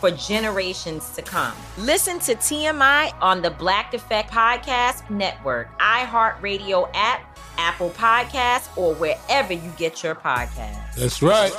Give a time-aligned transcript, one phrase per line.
[0.00, 1.54] for generations to come.
[1.78, 9.52] Listen to TMI on the Black Effect Podcast Network, iHeartRadio app, Apple Podcasts, or wherever
[9.52, 10.94] you get your podcasts.
[10.96, 11.52] That's right.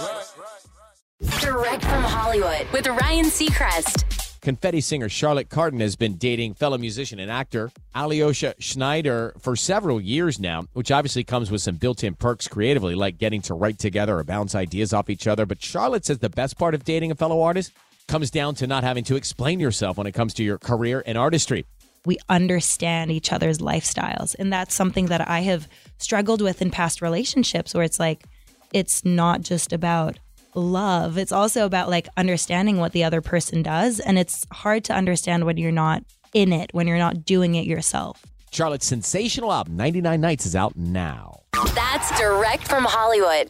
[1.39, 4.25] Direct from Hollywood with Ryan Seacrest.
[4.45, 9.99] Confetti singer Charlotte Cardin has been dating fellow musician and actor Aliocha Schneider for several
[9.99, 13.79] years now, which obviously comes with some built in perks creatively, like getting to write
[13.79, 15.47] together or bounce ideas off each other.
[15.47, 17.71] But Charlotte says the best part of dating a fellow artist
[18.07, 21.17] comes down to not having to explain yourself when it comes to your career and
[21.17, 21.65] artistry.
[22.05, 24.35] We understand each other's lifestyles.
[24.37, 25.67] And that's something that I have
[25.97, 28.25] struggled with in past relationships where it's like,
[28.73, 30.19] it's not just about
[30.53, 33.99] love, it's also about like understanding what the other person does.
[33.99, 37.65] And it's hard to understand when you're not in it, when you're not doing it
[37.65, 38.23] yourself.
[38.51, 41.41] Charlotte's sensational album, 99 Nights, is out now.
[41.73, 43.49] That's direct from Hollywood.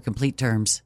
[0.00, 0.82] complete terms.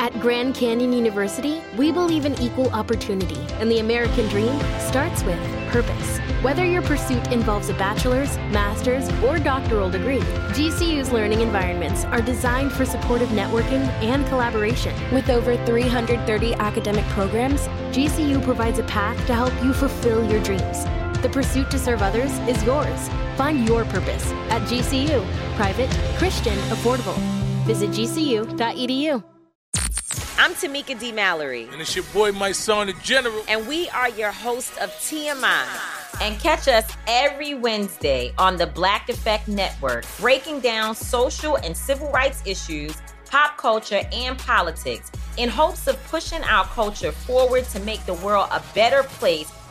[0.00, 5.38] At Grand Canyon University, we believe in equal opportunity, and the American dream starts with
[5.70, 6.18] purpose.
[6.42, 10.20] Whether your pursuit involves a bachelor's, master's, or doctoral degree,
[10.56, 14.94] GCU's learning environments are designed for supportive networking and collaboration.
[15.12, 17.60] With over 330 academic programs,
[17.92, 20.86] GCU provides a path to help you fulfill your dreams.
[21.22, 23.10] The pursuit to serve others is yours.
[23.36, 25.22] Find your purpose at GCU.
[25.54, 27.14] Private, Christian, affordable.
[27.66, 29.22] Visit gcu.edu.
[30.38, 31.12] I'm Tamika D.
[31.12, 31.68] Mallory.
[31.70, 33.44] And it's your boy, Mysonne, the General.
[33.48, 35.66] And we are your host of TMI.
[36.22, 42.10] And catch us every Wednesday on the Black Effect Network, breaking down social and civil
[42.10, 42.96] rights issues,
[43.30, 48.48] pop culture, and politics in hopes of pushing our culture forward to make the world
[48.50, 49.52] a better place